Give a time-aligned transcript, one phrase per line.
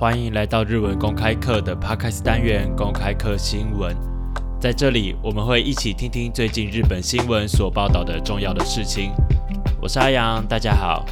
[0.00, 3.94] 欢迎来到日文公开课的 Podcast 单元公开课新闻，
[4.58, 9.12] 在这里我们会一起听听最近日本新闻所报道的重要的事情。
[9.78, 11.04] 我是阿阳，大家好。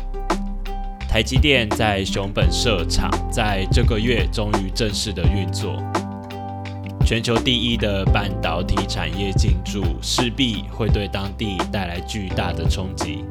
[1.06, 5.76] 台积电在熊本设厂，在这个月终于正式的运作，
[7.04, 13.22] 全球第一的半导体产业进驻，势必会对当地带来巨大的冲击。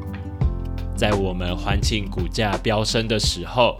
[0.94, 3.76] 在我们欢庆股价飙升的时候。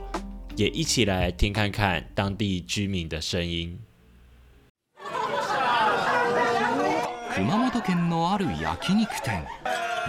[0.58, 3.78] 也一起来听看看当地居民的声音。
[7.36, 9.46] 熊本県のある焼肉店。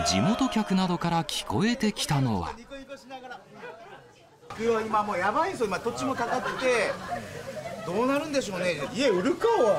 [0.07, 2.53] 地元客などから聞こえてきたのは。
[4.59, 6.23] 今もうやばい今土地もて、
[7.85, 9.73] どうなるんでしょうね、家売るか、おい。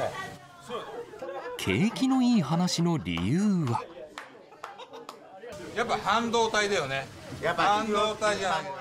[1.58, 3.82] 景気のいい話の理由は。
[5.76, 7.08] やっぱ半導体だよね。
[7.42, 8.79] やっぱ半導体じゃない。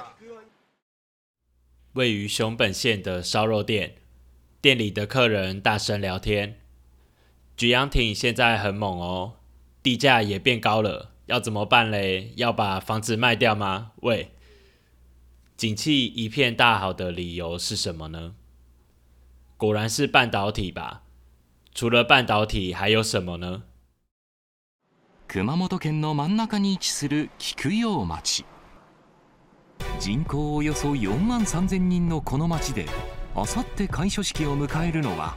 [1.94, 3.96] 位于熊本县的烧肉店，
[4.62, 6.60] 店里的客人大声聊天。
[7.58, 9.38] 菊阳町现在很猛哦，
[9.82, 12.34] 地价也变高了，要怎么办嘞？
[12.38, 13.94] 要把房子卖掉吗？
[14.02, 14.32] 喂，
[15.58, 18.36] 景气一片大好的理由是什么呢？
[19.58, 21.04] 果然是半导体吧？
[21.74, 23.64] 除了半导体还有什么呢？
[25.28, 28.46] 熊本県の真ん中に位置する菊陽町。
[30.00, 32.86] 人口およそ4万3000人のこの町で、
[33.36, 35.36] あさって開所式を迎えるのは、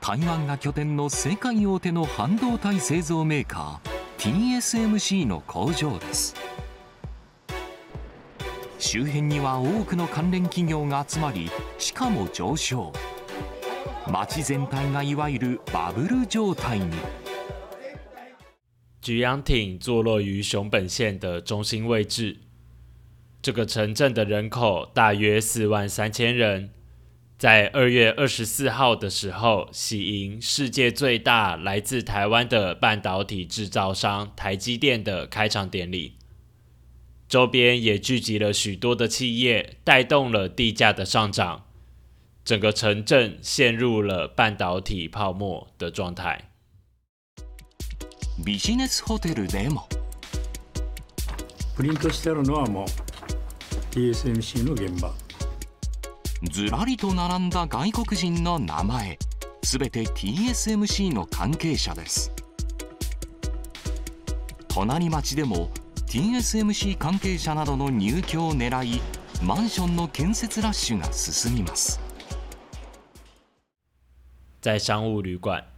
[0.00, 6.34] 台湾が拠点の世界大手の半導体製造メーカー、TSMC の工場です。
[8.78, 12.92] 周辺には多くの関連企業が集まり、しかも上昇。
[14.06, 16.86] 街全体がいわゆるバブル状態に。
[19.00, 22.43] 菊阳町坐落于熊本县的中心位置，
[23.44, 26.70] 这个城镇的人口大约四万三千人，
[27.36, 36.16] 在二月二十四号的时候，喜迎世界最大来自台湾的半导体制造商台积电的开场典礼。
[37.28, 41.66] 周边也聚集了许多的企业，带动了地价的上涨，
[42.46, 46.48] 整个城镇陷入了半导体泡沫的状态。
[48.42, 49.82] ビジネスホテルでも、
[51.76, 52.86] プリントしてるのはも。
[53.94, 55.12] TSMC の現場
[56.50, 59.16] ずらりと並んだ外国人の名前
[59.62, 62.32] すべて TSMC の関係者です
[64.66, 65.68] 隣町でも
[66.08, 69.00] TSMC 関係者などの入居を狙い
[69.44, 72.00] マンションの建設ラッシュが進みます
[74.60, 75.68] 在商務旅館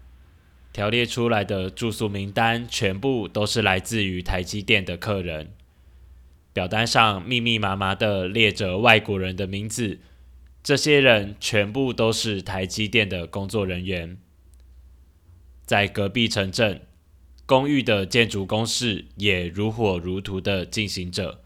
[0.73, 5.51] 条列出来的住宿名单全部都是来自于台积电的客人。
[6.57, 10.01] 表单上密密麻麻的列着外国人的名字，
[10.63, 14.17] 这些人全部都是台积电的工作人员。
[15.67, 16.81] 在隔壁城镇，
[17.45, 21.43] 公寓的建筑工事也如火如荼的进行着，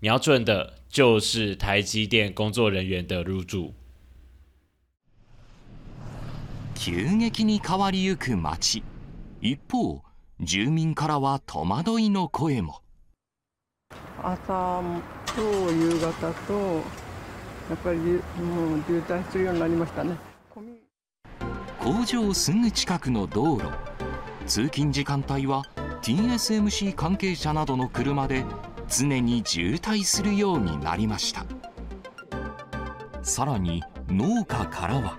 [0.00, 3.74] 瞄准的就是台积电工作人员的入住。
[6.74, 6.90] 急
[7.30, 8.82] 激に変わりゆく街。
[9.40, 10.02] 一方
[10.44, 12.87] 住民からは戸惑いの声も。
[14.22, 15.00] 朝
[15.36, 15.42] と
[15.72, 16.10] 夕方
[16.46, 16.82] と、や
[17.74, 20.16] っぱりもう渋滞するようになりましたね。
[21.78, 23.68] 工場すぐ近くの道路。
[24.46, 25.62] 通勤時間帯は
[26.02, 28.44] TSMC 関係者などの車で
[28.88, 31.44] 常に渋滞するようになりました。
[33.22, 35.16] さらに農家からは。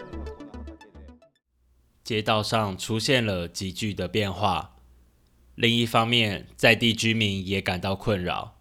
[2.03, 4.71] 街道上出现了急剧的变化。
[5.55, 8.58] 另一方面，在地居民也感到困扰。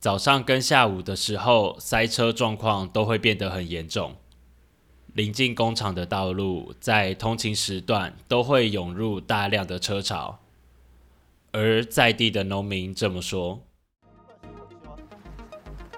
[0.00, 4.16] 早上跟下午的时候，塞车状况都会变得很严重。
[5.12, 10.38] 临近工厂的道路，在通勤时段都会涌入大量的车潮。
[11.52, 13.60] 而在地的农民这么说：“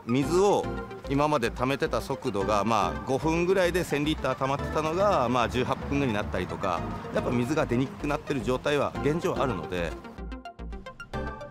[0.04, 0.64] 水を
[1.08, 6.80] 今まで溜めてた速度が、まあ5分ぐらいで1000リッター溜まってたのが、まあ18分ぐらいになったりとか、
[7.14, 9.92] やっぱ水が出にくくなっている状態は現状あるので、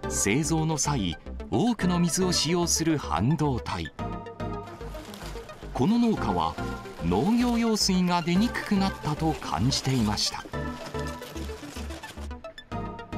[0.09, 1.15] 製造の際。”
[1.53, 3.86] 多くの水を使用する半導体。
[5.74, 6.56] この農家は、
[7.03, 10.44] 農業用水が出にくくなったと感じていました。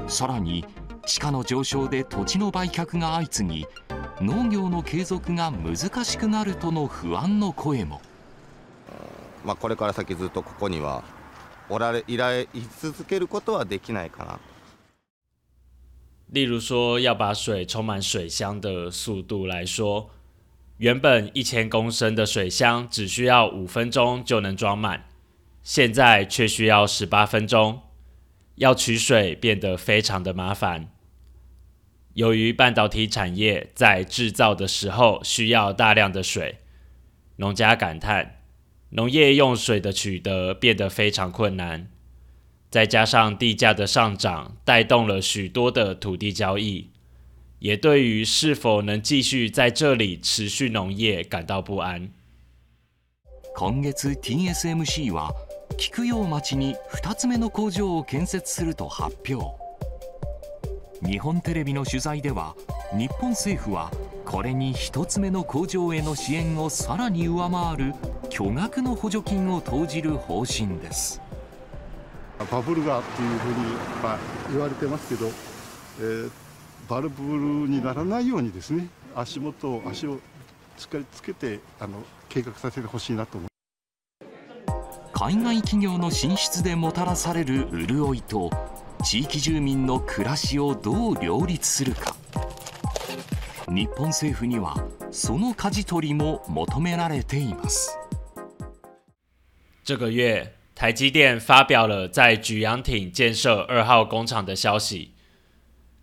[0.07, 0.65] さらに、
[1.05, 3.67] 地価の上昇で土地の売却が相次
[4.19, 8.01] ぎ、農業の継続が難しくなるとの不安の声も。
[9.45, 11.03] まあ、これから先ずっとここには
[11.69, 12.49] おられいらい
[12.81, 14.39] 続けることはできないかな
[16.33, 20.09] 例如说，要把水充满水箱的速度来说，
[20.77, 25.05] 原本一千公升的水箱只需要五分钟就能装满，
[25.61, 27.81] 现在却需要十八分钟，
[28.55, 30.87] 要取水变得非常的麻烦。
[32.15, 36.57] 由于半导体产业在制造的时候需要大量的水，
[37.35, 38.39] 农家感叹
[38.89, 41.92] 农业用水的取得变得非常困难。
[42.73, 46.89] 再加上地价的上涨，带动了许多的土地交易，
[47.59, 52.09] 也对于是否能继续在这里持续农业感到不安。
[53.55, 55.29] 今月，TSMC は
[55.77, 59.43] 菊元町に二つ目の工場を建設すると発表。
[61.07, 62.55] 日本テレビの取材では、
[62.97, 63.91] 日本政府は
[64.25, 67.93] これに一つ目の工場への支援をさらに上回る
[68.31, 71.21] 巨額の補助金を投じる方針です。
[72.51, 73.53] バブルがっていうふうに、
[74.01, 74.19] まあ、
[74.49, 75.27] 言われてますけど、
[75.99, 76.31] えー、
[76.89, 80.19] バルブルにならないようにですね足元を足を
[80.77, 83.47] しっかりつけてあの計画させてほしいなと思
[85.13, 88.49] 海外企業の進出でもたらされる潤いと
[89.05, 92.15] 地域住民の暮らしをどう両立するか
[93.69, 94.75] 日本政府には
[95.11, 97.91] その舵取りも求められています。
[99.83, 105.11] 这个月台积电发表了在举阳町建设二号工厂的消息。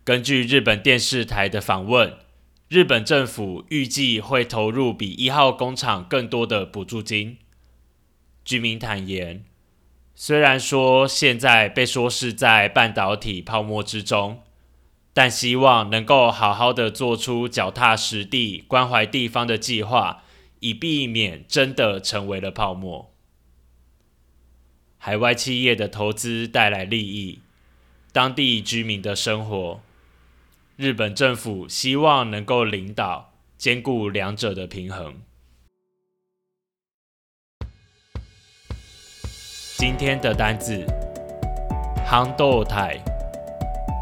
[0.03, 2.15] 根据日本电视台的访问，
[2.69, 7.37] 日本政府预计会投入比一号工厂更多的补助金。
[8.45, 9.43] 居民坦言，
[10.15, 14.41] 虽然说现在被说是在半导体泡沫之中，
[15.13, 20.23] 但希望能够好好的做出脚踏实地、关怀地方的计划，
[20.61, 23.10] 以避免真的成为了泡沫。
[25.03, 27.39] 海外企业的投资带来利益，
[28.13, 29.81] 当地居民的生活，
[30.75, 35.15] 日本政府希望能够领导兼顾两者的平衡。
[39.77, 40.85] 今天的单字：
[42.05, 42.99] 航道台、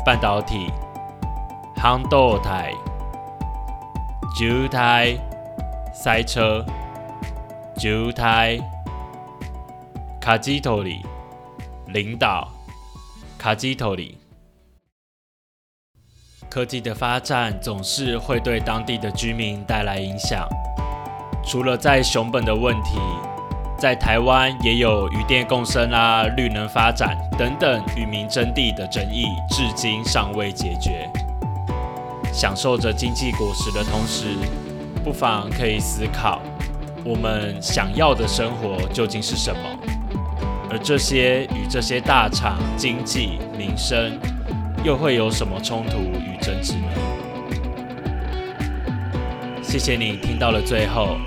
[0.06, 0.68] 半导体、
[1.78, 2.74] 航道台、
[4.38, 5.16] 球台、
[5.94, 6.62] 塞车、
[7.78, 8.60] 球台。
[10.32, 11.04] 卡基头里，
[11.88, 12.48] 领导
[13.40, 14.16] 卡基头里。
[16.48, 20.48] 科技的发展总是会对当地的居民带来影响。
[21.44, 23.00] 除了在熊本的问题，
[23.76, 31.10] 在台湾也有鱼电共生啦、绿能发展等等与民争地的争议，至今尚未解决。
[32.32, 34.28] 享受着经济果实的同时，
[35.04, 36.40] 不妨可以思考，
[37.04, 39.99] 我们想要的生活究竟是什么？
[40.72, 44.20] 而这些与这些大厂、经济、民生，
[44.84, 46.88] 又会有什么冲突与争执呢？
[49.64, 51.18] 谢谢你听到了最后，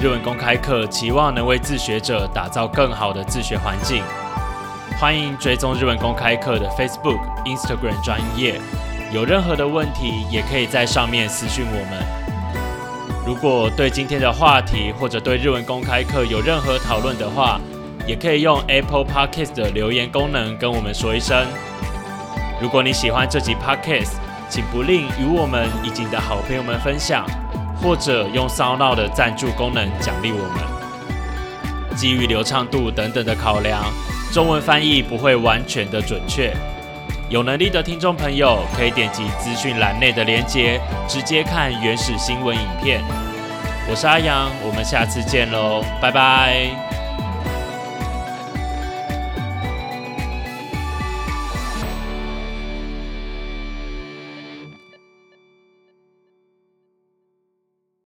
[0.00, 4.02] 日文公开课期望能为自学者打造更好的自学环境。
[4.98, 8.60] 欢迎追踪日文公开课的 Facebook、Instagram 专业，
[9.12, 13.22] 有任何的问题也可以在上面私讯我们。
[13.24, 17.60] 如果对今天的话题或者对日文公开课有任何讨论的话，
[18.06, 21.46] 也可以用 Apple Podcast 的留言功能跟我们说一声。
[22.60, 24.12] 如果你喜欢这集 Podcast，
[24.48, 27.24] 请不吝与我们以及的好朋友们分享，
[27.80, 31.96] 或者用 Sound 的赞助功能奖励我们。
[31.96, 33.80] 基于流畅度等等的考量，
[34.32, 36.52] 中文翻译不会完全的准确。
[37.30, 40.78] 有能力的听众朋友可以点击资讯栏内的链接，
[41.08, 43.00] 直接看原始新闻影片。
[43.88, 47.01] 我是阿阳，我们下次见喽，拜拜。